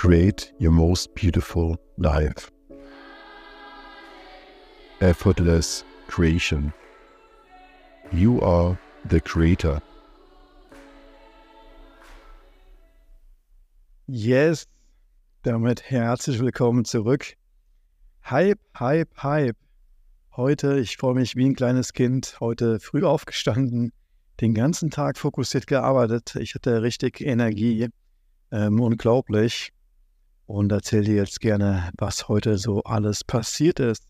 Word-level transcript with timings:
create 0.00 0.50
your 0.58 0.72
most 0.72 1.14
beautiful 1.14 1.76
life. 1.98 2.50
Effortless 5.02 5.84
creation. 6.06 6.72
You 8.10 8.40
are 8.40 8.78
the 9.04 9.20
creator. 9.20 9.82
Yes, 14.06 14.64
damit 15.42 15.82
herzlich 15.82 16.40
willkommen 16.40 16.86
zurück. 16.86 17.36
Hype, 18.24 18.58
Hype, 18.78 19.14
Hype. 19.22 19.58
Heute, 20.34 20.78
ich 20.78 20.96
freue 20.96 21.14
mich 21.14 21.36
wie 21.36 21.44
ein 21.44 21.54
kleines 21.54 21.92
Kind, 21.92 22.38
heute 22.40 22.80
früh 22.80 23.04
aufgestanden, 23.04 23.92
den 24.40 24.54
ganzen 24.54 24.90
Tag 24.90 25.18
fokussiert 25.18 25.66
gearbeitet. 25.66 26.36
Ich 26.36 26.54
hatte 26.54 26.80
richtig 26.80 27.20
Energie, 27.20 27.90
ähm, 28.50 28.80
unglaublich. 28.80 29.74
Und 30.50 30.72
erzähle 30.72 31.04
dir 31.04 31.14
jetzt 31.14 31.40
gerne, 31.40 31.92
was 31.96 32.26
heute 32.26 32.58
so 32.58 32.82
alles 32.82 33.22
passiert 33.22 33.78
ist. 33.78 34.02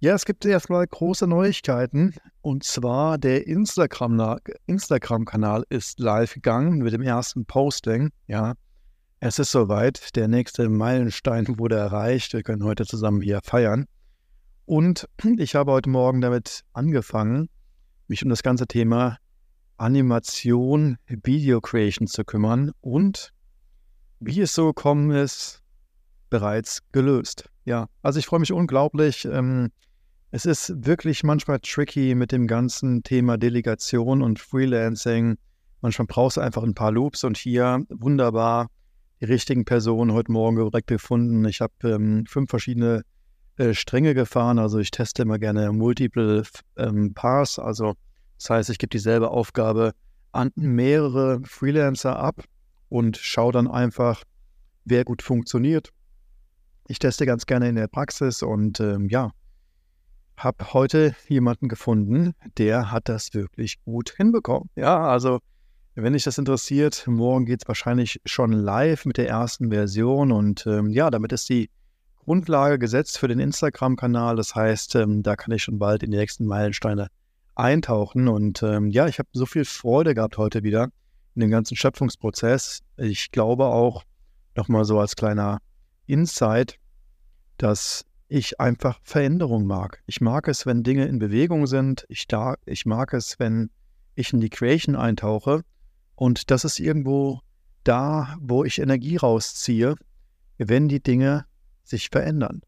Ja, 0.00 0.14
es 0.14 0.24
gibt 0.24 0.46
erstmal 0.46 0.86
große 0.86 1.26
Neuigkeiten. 1.26 2.14
Und 2.40 2.64
zwar 2.64 3.18
der 3.18 3.46
Instagram-Kanal 3.46 4.40
Instagram 4.64 5.26
ist 5.68 6.00
live 6.00 6.32
gegangen 6.32 6.78
mit 6.78 6.94
dem 6.94 7.02
ersten 7.02 7.44
Posting. 7.44 8.08
Ja, 8.28 8.54
es 9.20 9.38
ist 9.38 9.52
soweit. 9.52 10.16
Der 10.16 10.26
nächste 10.26 10.70
Meilenstein 10.70 11.58
wurde 11.58 11.76
erreicht. 11.76 12.32
Wir 12.32 12.42
können 12.42 12.64
heute 12.64 12.86
zusammen 12.86 13.20
hier 13.20 13.40
feiern. 13.44 13.84
Und 14.64 15.06
ich 15.36 15.54
habe 15.54 15.72
heute 15.72 15.90
Morgen 15.90 16.22
damit 16.22 16.62
angefangen, 16.72 17.50
mich 18.08 18.22
um 18.22 18.30
das 18.30 18.42
ganze 18.42 18.66
Thema 18.66 19.18
Animation, 19.76 20.96
Video 21.08 21.60
Creation 21.60 22.06
zu 22.06 22.24
kümmern 22.24 22.72
und 22.80 23.34
wie 24.18 24.40
es 24.40 24.54
so 24.54 24.68
gekommen 24.68 25.10
ist, 25.10 25.60
bereits 26.34 26.80
gelöst. 26.90 27.48
Ja, 27.64 27.86
also 28.02 28.18
ich 28.18 28.26
freue 28.26 28.40
mich 28.40 28.50
unglaublich. 28.50 29.24
Ähm, 29.24 29.70
es 30.32 30.46
ist 30.46 30.84
wirklich 30.84 31.22
manchmal 31.22 31.60
tricky 31.60 32.16
mit 32.16 32.32
dem 32.32 32.48
ganzen 32.48 33.04
Thema 33.04 33.38
Delegation 33.38 34.20
und 34.20 34.40
Freelancing. 34.40 35.36
Manchmal 35.80 36.08
brauchst 36.08 36.36
du 36.36 36.40
einfach 36.40 36.64
ein 36.64 36.74
paar 36.74 36.90
Loops 36.90 37.22
und 37.22 37.36
hier 37.36 37.84
wunderbar 37.88 38.66
die 39.20 39.26
richtigen 39.26 39.64
Personen 39.64 40.12
heute 40.12 40.32
Morgen 40.32 40.56
direkt 40.56 40.88
gefunden. 40.88 41.44
Ich 41.44 41.60
habe 41.60 41.72
ähm, 41.84 42.24
fünf 42.26 42.50
verschiedene 42.50 43.02
äh, 43.58 43.74
Stränge 43.74 44.12
gefahren. 44.14 44.58
Also 44.58 44.80
ich 44.80 44.90
teste 44.90 45.22
immer 45.22 45.38
gerne 45.38 45.70
Multiple 45.70 46.42
ähm, 46.76 47.14
Paths. 47.14 47.60
Also 47.60 47.94
das 48.38 48.50
heißt, 48.50 48.70
ich 48.70 48.78
gebe 48.78 48.90
dieselbe 48.90 49.30
Aufgabe 49.30 49.92
an 50.32 50.50
mehrere 50.56 51.42
Freelancer 51.44 52.18
ab 52.18 52.42
und 52.88 53.18
schaue 53.18 53.52
dann 53.52 53.68
einfach, 53.68 54.24
wer 54.84 55.04
gut 55.04 55.22
funktioniert. 55.22 55.93
Ich 56.86 56.98
teste 56.98 57.26
ganz 57.26 57.46
gerne 57.46 57.68
in 57.68 57.76
der 57.76 57.88
Praxis 57.88 58.42
und 58.42 58.80
ähm, 58.80 59.08
ja, 59.08 59.30
habe 60.36 60.72
heute 60.72 61.14
jemanden 61.28 61.68
gefunden, 61.68 62.34
der 62.58 62.90
hat 62.90 63.08
das 63.08 63.32
wirklich 63.34 63.82
gut 63.84 64.10
hinbekommen. 64.16 64.68
Ja, 64.76 65.06
also 65.06 65.40
wenn 65.94 66.12
dich 66.12 66.24
das 66.24 66.38
interessiert, 66.38 67.04
morgen 67.06 67.46
geht 67.46 67.62
es 67.62 67.68
wahrscheinlich 67.68 68.20
schon 68.24 68.52
live 68.52 69.04
mit 69.04 69.16
der 69.16 69.28
ersten 69.28 69.70
Version 69.70 70.32
und 70.32 70.66
ähm, 70.66 70.90
ja, 70.90 71.08
damit 71.10 71.32
ist 71.32 71.48
die 71.48 71.70
Grundlage 72.24 72.78
gesetzt 72.78 73.18
für 73.18 73.28
den 73.28 73.38
Instagram-Kanal. 73.38 74.36
Das 74.36 74.54
heißt, 74.54 74.96
ähm, 74.96 75.22
da 75.22 75.36
kann 75.36 75.54
ich 75.54 75.62
schon 75.62 75.78
bald 75.78 76.02
in 76.02 76.10
die 76.10 76.16
nächsten 76.16 76.46
Meilensteine 76.46 77.08
eintauchen. 77.54 78.28
Und 78.28 78.62
ähm, 78.62 78.90
ja, 78.90 79.06
ich 79.06 79.18
habe 79.18 79.28
so 79.32 79.46
viel 79.46 79.64
Freude 79.64 80.14
gehabt 80.14 80.38
heute 80.38 80.62
wieder 80.62 80.88
in 81.34 81.40
dem 81.40 81.50
ganzen 81.50 81.76
Schöpfungsprozess. 81.76 82.80
Ich 82.96 83.30
glaube 83.30 83.66
auch, 83.66 84.04
nochmal 84.56 84.84
so 84.84 84.98
als 84.98 85.16
kleiner 85.16 85.58
Insight, 86.06 86.78
dass 87.58 88.04
ich 88.28 88.60
einfach 88.60 88.98
Veränderung 89.02 89.66
mag. 89.66 90.02
Ich 90.06 90.20
mag 90.20 90.48
es, 90.48 90.66
wenn 90.66 90.82
Dinge 90.82 91.06
in 91.06 91.18
Bewegung 91.18 91.66
sind. 91.66 92.04
Ich, 92.08 92.26
da, 92.26 92.56
ich 92.66 92.86
mag 92.86 93.12
es, 93.12 93.38
wenn 93.38 93.70
ich 94.14 94.32
in 94.32 94.40
die 94.40 94.50
Creation 94.50 94.96
eintauche. 94.96 95.62
Und 96.14 96.50
das 96.50 96.64
ist 96.64 96.80
irgendwo 96.80 97.40
da, 97.84 98.36
wo 98.40 98.64
ich 98.64 98.80
Energie 98.80 99.16
rausziehe, 99.16 99.94
wenn 100.58 100.88
die 100.88 101.02
Dinge 101.02 101.46
sich 101.82 102.08
verändern. 102.08 102.62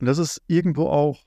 Und 0.00 0.06
das 0.06 0.18
ist 0.18 0.42
irgendwo 0.46 0.88
auch 0.88 1.24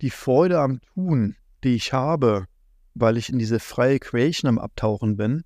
die 0.00 0.10
Freude 0.10 0.60
am 0.60 0.80
Tun, 0.80 1.36
die 1.64 1.74
ich 1.74 1.92
habe, 1.92 2.46
weil 2.94 3.16
ich 3.16 3.30
in 3.30 3.38
diese 3.38 3.60
freie 3.60 3.98
Creation 3.98 4.48
am 4.48 4.58
Abtauchen 4.58 5.16
bin, 5.16 5.44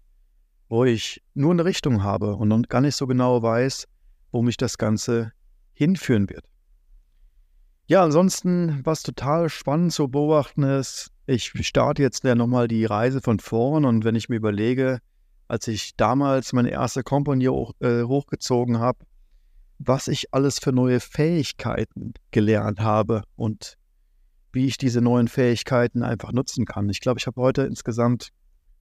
wo 0.69 0.85
ich 0.85 1.23
nur 1.35 1.53
eine 1.53 1.65
Richtung 1.65 2.03
habe 2.03 2.37
und 2.37 2.69
gar 2.69 2.81
nicht 2.81 2.97
so 2.97 3.07
genau 3.07 3.43
weiß, 3.43 3.87
wo 4.33 4.43
mich 4.43 4.57
das 4.57 4.79
Ganze 4.79 5.33
hinführen 5.73 6.29
wird. 6.29 6.45
Ja, 7.87 8.03
ansonsten, 8.03 8.81
was 8.85 9.03
total 9.03 9.49
spannend 9.49 9.93
zu 9.93 10.09
beobachten 10.09 10.63
ist, 10.63 11.11
ich 11.27 11.53
starte 11.67 12.03
jetzt 12.03 12.25
ja 12.25 12.35
nochmal 12.35 12.67
die 12.67 12.85
Reise 12.85 13.21
von 13.21 13.39
vorn 13.39 13.85
und 13.85 14.05
wenn 14.05 14.15
ich 14.15 14.29
mir 14.29 14.37
überlege, 14.37 14.99
als 15.49 15.69
ich 15.69 15.97
damals 15.97 16.53
meine 16.53 16.71
erste 16.71 17.03
Kompanie 17.03 17.49
hoch, 17.49 17.73
äh, 17.81 18.05
hochgezogen 18.05 18.79
habe, 18.79 19.05
was 19.79 20.09
ich 20.09 20.33
alles 20.33 20.59
für 20.59 20.73
neue 20.73 21.01
Fähigkeiten 21.01 22.15
gelernt 22.31 22.81
habe 22.81 23.23
und 23.37 23.77
wie 24.53 24.67
ich 24.67 24.77
diese 24.77 25.01
neuen 25.01 25.29
Fähigkeiten 25.29 26.03
einfach 26.03 26.33
nutzen 26.33 26.65
kann. 26.65 26.89
Ich 26.89 27.01
glaube, 27.01 27.19
ich 27.19 27.27
habe 27.27 27.41
heute 27.41 27.63
insgesamt 27.63 28.29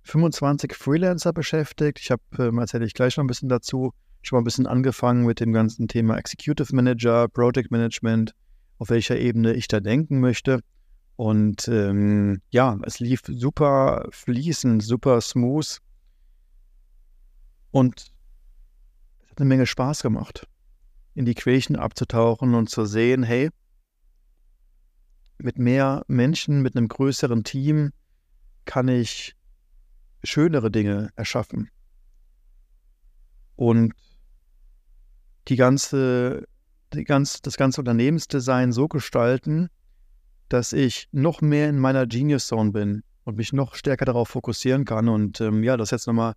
25 0.03 0.73
Freelancer 0.73 1.33
beschäftigt. 1.33 1.99
Ich 1.99 2.11
habe, 2.11 2.21
ähm, 2.39 2.57
erzähle 2.59 2.85
ich 2.85 2.93
gleich 2.93 3.17
noch 3.17 3.23
ein 3.23 3.27
bisschen 3.27 3.49
dazu, 3.49 3.91
schon 4.21 4.37
mal 4.37 4.41
ein 4.41 4.45
bisschen 4.45 4.67
angefangen 4.67 5.25
mit 5.25 5.39
dem 5.39 5.53
ganzen 5.53 5.87
Thema 5.87 6.17
Executive 6.17 6.75
Manager, 6.75 7.27
Project 7.27 7.71
Management, 7.71 8.33
auf 8.77 8.89
welcher 8.89 9.17
Ebene 9.17 9.53
ich 9.53 9.67
da 9.67 9.79
denken 9.79 10.19
möchte. 10.19 10.61
Und 11.15 11.67
ähm, 11.67 12.41
ja, 12.49 12.77
es 12.83 12.99
lief 12.99 13.21
super 13.27 14.07
fließend, 14.11 14.81
super 14.81 15.21
smooth. 15.21 15.77
Und 17.71 18.11
es 19.23 19.29
hat 19.29 19.39
eine 19.39 19.47
Menge 19.47 19.65
Spaß 19.65 20.01
gemacht 20.01 20.47
in 21.13 21.25
die 21.25 21.35
Creation 21.35 21.75
abzutauchen 21.75 22.55
und 22.55 22.69
zu 22.69 22.85
sehen, 22.85 23.23
hey, 23.23 23.49
mit 25.37 25.57
mehr 25.57 26.03
Menschen, 26.07 26.61
mit 26.61 26.75
einem 26.75 26.87
größeren 26.87 27.43
Team 27.43 27.91
kann 28.65 28.87
ich 28.87 29.35
schönere 30.23 30.71
Dinge 30.71 31.09
erschaffen. 31.15 31.69
Und 33.55 33.93
die 35.47 35.55
ganze, 35.55 36.45
die 36.93 37.03
ganz, 37.03 37.41
das 37.41 37.57
ganze 37.57 37.81
Unternehmensdesign 37.81 38.71
so 38.71 38.87
gestalten, 38.87 39.69
dass 40.49 40.73
ich 40.73 41.07
noch 41.11 41.41
mehr 41.41 41.69
in 41.69 41.79
meiner 41.79 42.05
Genius 42.05 42.47
Zone 42.47 42.71
bin 42.71 43.03
und 43.23 43.37
mich 43.37 43.53
noch 43.53 43.75
stärker 43.75 44.05
darauf 44.05 44.29
fokussieren 44.29 44.85
kann. 44.85 45.07
Und 45.07 45.41
ähm, 45.41 45.63
ja, 45.63 45.77
das 45.77 45.91
jetzt 45.91 46.07
nochmal 46.07 46.33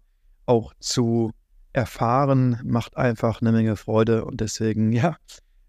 auch 0.47 0.73
zu 0.79 1.33
erfahren 1.73 2.61
macht 2.65 2.97
einfach 2.97 3.41
eine 3.41 3.51
Menge 3.51 3.77
Freude 3.77 4.25
und 4.25 4.41
deswegen, 4.41 4.93
ja, 4.93 5.17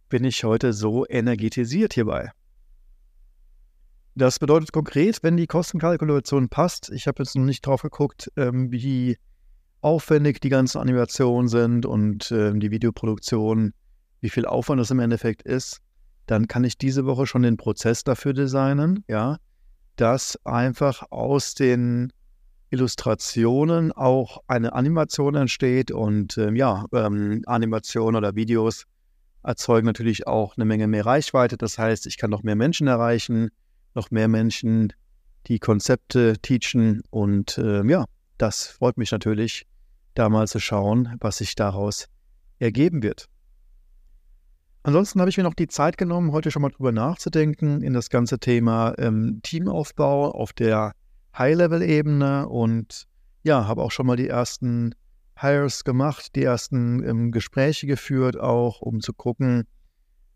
bin 0.09 0.23
ich 0.23 0.43
heute 0.43 0.71
so 0.71 1.05
energetisiert 1.07 1.93
hierbei. 1.93 2.31
Das 4.13 4.39
bedeutet 4.39 4.71
konkret, 4.71 5.23
wenn 5.23 5.35
die 5.35 5.47
Kostenkalkulation 5.47 6.47
passt, 6.47 6.89
ich 6.91 7.07
habe 7.07 7.23
jetzt 7.23 7.35
noch 7.35 7.43
nicht 7.43 7.65
drauf 7.65 7.81
geguckt, 7.81 8.31
ähm, 8.37 8.71
wie 8.71 9.17
aufwendig 9.85 10.41
die 10.41 10.49
ganzen 10.49 10.79
Animationen 10.79 11.47
sind 11.47 11.85
und 11.85 12.31
ähm, 12.31 12.59
die 12.59 12.71
Videoproduktion, 12.71 13.71
wie 14.19 14.31
viel 14.31 14.47
Aufwand 14.47 14.81
das 14.81 14.89
im 14.89 14.97
Endeffekt 14.97 15.43
ist, 15.43 15.79
dann 16.25 16.47
kann 16.47 16.63
ich 16.63 16.79
diese 16.79 17.05
Woche 17.05 17.27
schon 17.27 17.43
den 17.43 17.55
Prozess 17.55 18.03
dafür 18.03 18.33
designen, 18.33 19.03
ja, 19.07 19.37
dass 19.95 20.43
einfach 20.43 21.03
aus 21.11 21.53
den 21.53 22.11
Illustrationen 22.71 23.91
auch 23.91 24.39
eine 24.47 24.73
Animation 24.73 25.35
entsteht 25.35 25.91
und 25.91 26.35
ähm, 26.39 26.55
ja, 26.55 26.85
ähm, 26.91 27.43
Animationen 27.45 28.15
oder 28.15 28.35
Videos 28.35 28.85
erzeugen 29.43 29.85
natürlich 29.85 30.25
auch 30.25 30.57
eine 30.57 30.65
Menge 30.65 30.87
mehr 30.87 31.05
Reichweite. 31.05 31.57
Das 31.57 31.77
heißt, 31.77 32.07
ich 32.07 32.17
kann 32.17 32.31
noch 32.31 32.41
mehr 32.41 32.55
Menschen 32.55 32.87
erreichen, 32.87 33.49
noch 33.93 34.09
mehr 34.09 34.29
Menschen 34.29 34.93
die 35.45 35.59
Konzepte 35.59 36.37
teachen 36.41 37.03
und 37.11 37.59
ähm, 37.59 37.87
ja, 37.87 38.05
das 38.39 38.65
freut 38.65 38.97
mich 38.97 39.11
natürlich, 39.11 39.67
da 40.15 40.29
mal 40.29 40.47
zu 40.47 40.59
schauen, 40.59 41.15
was 41.19 41.37
sich 41.37 41.55
daraus 41.55 42.07
ergeben 42.59 43.03
wird. 43.03 43.27
Ansonsten 44.83 45.19
habe 45.19 45.29
ich 45.29 45.37
mir 45.37 45.43
noch 45.43 45.55
die 45.55 45.67
Zeit 45.67 45.97
genommen, 45.97 46.31
heute 46.31 46.51
schon 46.51 46.61
mal 46.61 46.69
drüber 46.69 46.91
nachzudenken 46.91 47.81
in 47.81 47.93
das 47.93 48.09
ganze 48.09 48.37
Thema 48.37 48.93
ähm, 48.97 49.39
Teamaufbau 49.41 50.31
auf 50.31 50.53
der 50.53 50.93
High-Level-Ebene 51.37 52.47
und 52.47 53.07
ja, 53.43 53.67
habe 53.67 53.81
auch 53.81 53.91
schon 53.91 54.05
mal 54.05 54.15
die 54.15 54.27
ersten 54.27 54.93
Hires 55.37 55.83
gemacht, 55.83 56.35
die 56.35 56.43
ersten 56.43 57.03
ähm, 57.03 57.31
Gespräche 57.31 57.87
geführt, 57.87 58.39
auch 58.39 58.81
um 58.81 59.01
zu 59.01 59.13
gucken, 59.13 59.65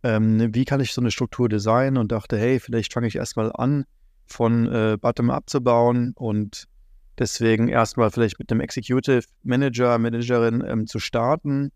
ähm, 0.04 0.54
wie 0.54 0.66
kann 0.66 0.80
ich 0.80 0.94
so 0.94 1.02
eine 1.02 1.12
Struktur 1.12 1.48
designen 1.48 1.98
und 1.98 2.12
dachte, 2.12 2.38
hey, 2.38 2.60
vielleicht 2.60 2.94
fange 2.94 3.08
ich 3.08 3.16
erstmal 3.16 3.52
an, 3.54 3.86
von 4.26 4.68
äh, 4.68 4.98
Bottom-up 5.00 5.50
zu 5.50 5.62
bauen 5.62 6.14
und 6.16 6.66
deswegen 7.20 7.68
erstmal 7.68 8.10
vielleicht 8.12 8.40
mit 8.40 8.52
einem 8.52 8.62
Executive 8.62 9.24
Manager, 9.44 9.98
Managerin 9.98 10.64
ähm, 10.66 10.88
zu 10.88 11.00
starten, 11.00 11.72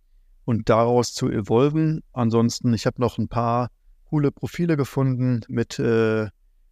und 0.45 0.69
daraus 0.69 1.13
zu 1.13 1.29
evolven. 1.29 2.03
Ansonsten, 2.11 2.73
ich 2.73 2.85
habe 2.85 3.01
noch 3.01 3.17
ein 3.17 3.27
paar 3.27 3.69
coole 4.05 4.31
Profile 4.31 4.77
gefunden, 4.77 5.41
mit 5.47 5.79
äh, 5.79 6.27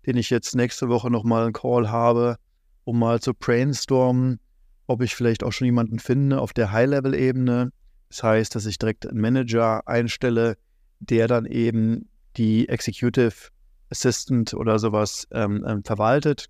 denen 0.06 0.18
ich 0.18 0.29
jetzt 0.29 0.56
nächste 0.56 0.89
Woche 0.89 1.09
nochmal 1.09 1.44
einen 1.44 1.53
Call 1.53 1.89
habe, 1.89 2.38
um 2.83 3.00
mal 3.00 3.19
zu 3.19 3.33
brainstormen, 3.33 4.39
ob 4.88 5.01
ich 5.01 5.15
vielleicht 5.15 5.44
auch 5.44 5.51
schon 5.51 5.65
jemanden 5.65 6.00
finde 6.00 6.41
auf 6.41 6.53
der 6.53 6.71
High-Level-Ebene. 6.71 7.71
Das 8.09 8.23
heißt, 8.23 8.56
dass 8.56 8.65
ich 8.65 8.77
direkt 8.77 9.07
einen 9.07 9.21
Manager 9.21 9.88
einstelle, 9.88 10.57
der 11.00 11.27
dann 11.27 11.45
eben 11.45 12.09
die 12.38 12.68
Executive 12.68 13.50
Assistant 13.89 14.53
oder 14.53 14.79
sowas 14.79 15.27
ähm, 15.31 15.63
ähm, 15.68 15.83
verwaltet. 15.83 16.47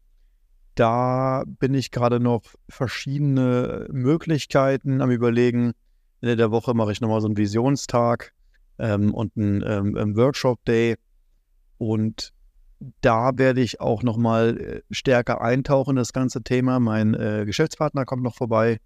Da 0.75 1.43
bin 1.45 1.73
ich 1.73 1.91
gerade 1.91 2.19
noch 2.19 2.43
verschiedene 2.69 3.87
Möglichkeiten 3.91 5.01
am 5.01 5.11
Überlegen. 5.11 5.73
Ende 6.21 6.35
der 6.35 6.51
Woche 6.51 6.73
mache 6.73 6.91
ich 6.91 7.01
nochmal 7.01 7.21
so 7.21 7.27
einen 7.27 7.37
Visionstag 7.37 8.33
ähm, 8.79 9.13
und 9.13 9.35
einen 9.35 9.63
ähm, 9.97 10.15
Workshop-Day. 10.15 10.95
Und 11.77 12.33
da 13.01 13.31
werde 13.35 13.61
ich 13.61 13.81
auch 13.81 14.03
nochmal 14.03 14.57
äh, 14.57 14.81
stärker 14.91 15.41
eintauchen 15.41 15.91
in 15.91 15.95
das 15.97 16.13
ganze 16.13 16.41
Thema. 16.41 16.79
Mein 16.79 17.13
äh, 17.13 17.43
Geschäftspartner 17.45 18.05
kommt 18.05 18.23
noch 18.23 18.35
vorbei. 18.35 18.79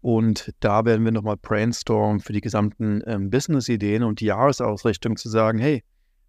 Und 0.00 0.54
da 0.60 0.84
werden 0.84 1.04
wir 1.04 1.12
nochmal 1.12 1.36
brainstormen 1.36 2.20
für 2.20 2.32
die 2.32 2.40
gesamten 2.40 3.02
ähm, 3.06 3.30
Business-Ideen 3.30 4.02
und 4.02 4.20
die 4.20 4.26
Jahresausrichtung 4.26 5.16
zu 5.16 5.28
sagen, 5.28 5.58
hey, 5.58 5.84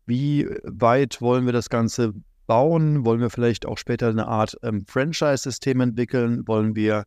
wie 0.05 0.47
weit 0.63 1.21
wollen 1.21 1.45
wir 1.45 1.53
das 1.53 1.69
Ganze 1.69 2.13
bauen? 2.47 3.05
Wollen 3.05 3.21
wir 3.21 3.29
vielleicht 3.29 3.65
auch 3.65 3.77
später 3.77 4.09
eine 4.09 4.27
Art 4.27 4.57
ähm, 4.63 4.85
Franchise-System 4.85 5.81
entwickeln? 5.81 6.47
Wollen 6.47 6.75
wir 6.75 7.03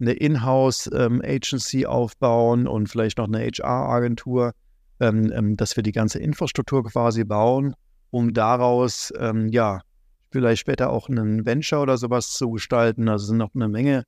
eine 0.00 0.12
Inhouse-Agency 0.12 1.82
ähm, 1.82 1.86
aufbauen 1.86 2.66
und 2.66 2.88
vielleicht 2.88 3.18
noch 3.18 3.26
eine 3.26 3.40
HR-Agentur, 3.40 4.52
ähm, 5.00 5.32
ähm, 5.32 5.56
dass 5.56 5.76
wir 5.76 5.82
die 5.82 5.92
ganze 5.92 6.20
Infrastruktur 6.20 6.84
quasi 6.84 7.24
bauen, 7.24 7.74
um 8.10 8.32
daraus 8.32 9.12
ähm, 9.18 9.48
ja 9.48 9.80
vielleicht 10.30 10.60
später 10.60 10.90
auch 10.90 11.08
einen 11.08 11.46
Venture 11.46 11.80
oder 11.80 11.96
sowas 11.96 12.32
zu 12.32 12.50
gestalten. 12.50 13.08
Also 13.08 13.26
sind 13.26 13.38
noch 13.38 13.54
eine 13.54 13.68
Menge 13.68 14.04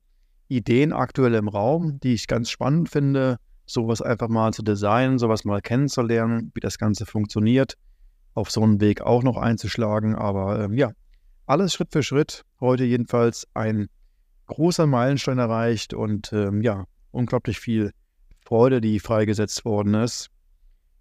Ideen 0.49 0.93
aktuell 0.93 1.35
im 1.35 1.49
Raum, 1.49 1.99
die 2.01 2.15
ich 2.15 2.27
ganz 2.27 2.51
spannend 2.51 2.89
finde, 2.89 3.37
sowas 3.67 4.03
einfach 4.03 4.29
mal 4.29 4.53
zu 4.53 4.63
designen, 4.63 5.19
sowas 5.19 5.45
mal 5.45 5.61
kennenzulernen, 5.61 6.51
wie 6.55 6.61
das 6.61 6.79
Ganze 6.79 7.07
funktioniert 7.07 7.77
auf 8.35 8.51
so 8.51 8.63
einen 8.63 8.81
Weg 8.81 9.01
auch 9.03 9.23
noch 9.23 9.37
einzuschlagen. 9.37 10.15
Aber 10.15 10.65
ähm, 10.65 10.75
ja, 10.75 10.93
alles 11.47 11.75
Schritt 11.75 11.93
für 11.93 12.03
Schritt. 12.03 12.45
Heute 12.61 12.85
jedenfalls 12.85 13.47
ein 13.55 13.89
großer 14.47 14.87
Meilenstein 14.87 15.39
erreicht 15.39 15.95
und 15.95 16.33
ähm, 16.33 16.63
ja, 16.63 16.85
unglaublich 17.11 17.61
viel 17.61 17.93
Freude, 18.45 18.81
die 18.81 18.99
freigesetzt 18.99 19.65
worden 19.65 19.95
ist, 19.95 20.29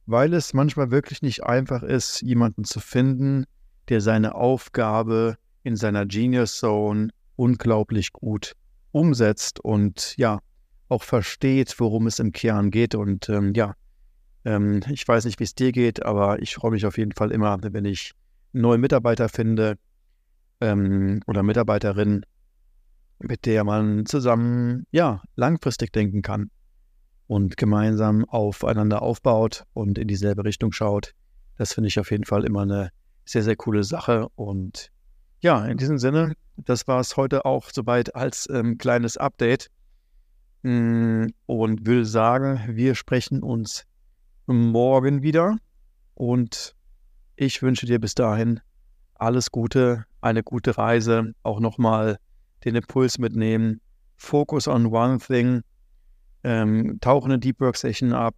weil 0.05 0.33
es 0.33 0.53
manchmal 0.53 0.91
wirklich 0.91 1.21
nicht 1.21 1.43
einfach 1.43 1.81
ist, 1.83 2.21
jemanden 2.21 2.63
zu 2.63 2.79
finden, 2.79 3.45
der 3.89 4.01
seine 4.01 4.35
Aufgabe 4.35 5.35
in 5.63 5.75
seiner 5.75 6.05
Genius 6.05 6.57
Zone 6.57 7.09
unglaublich 7.35 8.11
gut 8.13 8.53
umsetzt 8.91 9.59
und 9.59 10.15
ja, 10.17 10.39
auch 10.89 11.03
versteht, 11.03 11.79
worum 11.79 12.07
es 12.07 12.19
im 12.19 12.31
Kern 12.31 12.71
geht. 12.71 12.95
Und 12.95 13.29
ähm, 13.29 13.53
ja, 13.55 13.73
ähm, 14.45 14.81
ich 14.89 15.07
weiß 15.07 15.25
nicht, 15.25 15.39
wie 15.39 15.44
es 15.44 15.56
dir 15.56 15.71
geht, 15.71 16.06
aber 16.06 16.41
ich 16.41 16.56
freue 16.56 16.71
mich 16.71 16.86
auf 16.86 16.97
jeden 16.97 17.12
Fall 17.12 17.31
immer, 17.31 17.57
wenn 17.62 17.86
ich 17.86 18.13
neue 18.53 18.77
Mitarbeiter 18.77 19.30
finde 19.30 19.77
ähm, 20.62 21.21
oder 21.27 21.44
Mitarbeiterin, 21.44 22.25
mit 23.19 23.45
der 23.45 23.63
man 23.63 24.06
zusammen 24.06 24.86
ja 24.91 25.21
langfristig 25.36 25.91
denken 25.91 26.21
kann 26.21 26.50
und 27.27 27.57
gemeinsam 27.57 28.25
aufeinander 28.25 29.01
aufbaut 29.01 29.65
und 29.74 29.97
in 29.97 30.07
dieselbe 30.07 30.44
Richtung 30.45 30.71
schaut. 30.71 31.13
Das 31.57 31.74
finde 31.74 31.89
ich 31.89 32.00
auf 32.00 32.12
jeden 32.12 32.25
Fall 32.25 32.45
immer 32.45 32.62
eine 32.62 32.91
sehr, 33.25 33.44
sehr 33.44 33.56
coole 33.56 33.83
Sache. 33.83 34.27
Und 34.36 34.91
ja, 35.41 35.65
in 35.65 35.77
diesem 35.77 35.97
Sinne, 36.00 36.33
das 36.57 36.88
war 36.88 37.00
es 37.00 37.18
heute 37.18 37.45
auch 37.45 37.69
soweit 37.69 38.15
als 38.15 38.47
ähm, 38.51 38.77
kleines 38.77 39.18
Update. 39.18 39.69
Mm, 40.63 41.27
und 41.45 41.86
will 41.86 42.03
sagen, 42.03 42.62
wir 42.68 42.95
sprechen 42.95 43.44
uns 43.44 43.86
morgen 44.54 45.22
wieder. 45.22 45.57
Und 46.16 46.75
ich 47.36 47.62
wünsche 47.62 47.86
dir 47.86 48.00
bis 48.00 48.16
dahin 48.16 48.60
alles 49.16 49.51
Gute, 49.51 50.06
eine 50.22 50.44
gute 50.44 50.78
Reise, 50.78 51.34
auch 51.44 51.60
nochmal 51.60 52.19
den 52.63 52.75
Impuls 52.75 53.18
mitnehmen, 53.18 53.81
Focus 54.18 54.68
on 54.68 54.88
one 54.88 55.19
thing, 55.19 55.62
ähm, 56.44 57.00
tauche 57.01 57.25
eine 57.25 57.40
Deep 57.40 57.60
Work 57.60 57.78
Session 57.78 58.13
ab, 58.13 58.36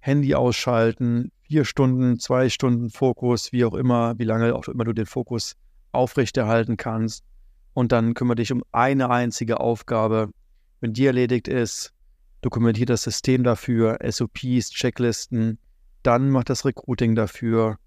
Handy 0.00 0.34
ausschalten, 0.34 1.32
vier 1.42 1.64
Stunden, 1.64 2.18
zwei 2.18 2.48
Stunden 2.48 2.90
Fokus, 2.90 3.52
wie 3.52 3.64
auch 3.64 3.74
immer, 3.74 4.18
wie 4.18 4.24
lange 4.24 4.54
auch 4.54 4.68
immer 4.68 4.84
du 4.84 4.92
den 4.92 5.06
Fokus 5.06 5.56
aufrechterhalten 5.92 6.76
kannst. 6.76 7.24
Und 7.72 7.92
dann 7.92 8.14
kümmere 8.14 8.36
dich 8.36 8.52
um 8.52 8.62
eine 8.72 9.10
einzige 9.10 9.60
Aufgabe. 9.60 10.30
Wenn 10.80 10.92
die 10.92 11.06
erledigt 11.06 11.48
ist, 11.48 11.93
dokumentiert 12.44 12.90
das 12.90 13.02
System 13.02 13.42
dafür, 13.42 13.98
SOPs, 14.06 14.68
Checklisten, 14.70 15.58
dann 16.02 16.28
macht 16.28 16.50
das 16.50 16.66
Recruiting 16.66 17.14
dafür, 17.14 17.78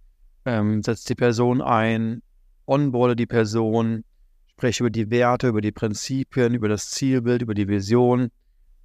ähm, 0.45 0.81
setzt 0.81 1.09
die 1.09 1.15
Person 1.15 1.61
ein, 1.61 2.23
onboarde 2.65 3.15
die 3.15 3.27
Person, 3.27 4.03
spreche 4.47 4.83
über 4.83 4.89
die 4.89 5.11
Werte, 5.11 5.49
über 5.49 5.61
die 5.61 5.71
Prinzipien, 5.71 6.55
über 6.55 6.67
das 6.67 6.89
Zielbild, 6.89 7.43
über 7.43 7.53
die 7.53 7.67
Vision 7.67 8.31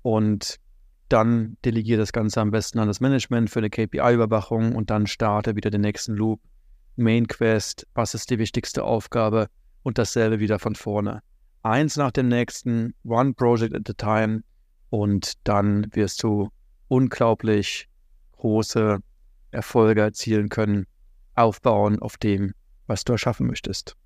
und 0.03 0.57
dann 1.09 1.57
delegiere 1.65 2.01
das 2.01 2.13
Ganze 2.13 2.43
am 2.43 2.51
besten 2.51 2.79
an 2.79 2.89
das 2.89 3.01
Management 3.01 3.49
für 3.49 3.61
eine 3.61 3.71
KPI-Überwachung 3.71 4.77
und 4.77 4.91
dann 4.91 5.07
starte 5.07 5.57
wieder 5.57 5.71
den 5.71 5.81
nächsten 5.81 6.15
Loop. 6.15 6.41
Main 6.97 7.27
Quest, 7.27 7.87
was 7.95 8.13
ist 8.13 8.29
die 8.29 8.39
wichtigste 8.39 8.85
Aufgabe 8.85 9.49
und 9.83 9.97
dasselbe 9.97 10.39
wieder 10.39 10.59
von 10.59 10.75
vorne. 10.75 11.23
Eins 11.63 11.97
nach 11.97 12.11
dem 12.11 12.29
nächsten, 12.29 12.95
one 13.05 13.33
project 13.33 13.75
at 13.75 13.89
a 13.89 13.95
time 13.95 14.43
und 14.93 15.39
dann 15.45 15.87
wirst 15.95 16.23
du 16.23 16.51
unglaublich 16.89 17.89
große 18.33 18.99
Erfolge 19.51 20.03
erzielen 20.03 20.51
können, 20.51 20.87
aufbauen 21.35 21.99
auf 21.99 22.19
dem, 22.19 22.53
was 22.87 23.03
du 23.03 23.13
erschaffen 23.15 23.47
möchtest. 23.47 23.97